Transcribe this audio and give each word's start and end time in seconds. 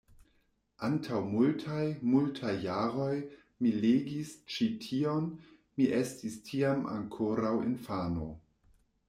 Antaŭ 0.85 1.17
multaj, 1.33 1.83
multaj 2.13 2.53
jaroj 2.63 3.11
mi 3.65 3.75
legis 3.85 4.33
ĉi 4.55 4.69
tion, 4.87 5.29
mi 5.77 5.89
estis 6.01 6.41
tiam 6.51 6.83
ankoraŭ 6.97 7.55
infano. 7.71 8.33